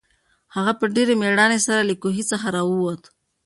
هغه 0.55 0.71
په 0.79 0.85
ډېرې 0.95 1.13
مېړانې 1.21 1.59
سره 1.65 1.81
له 1.89 1.95
کوهي 2.01 2.23
څخه 2.31 2.47
راووت. 2.55 3.01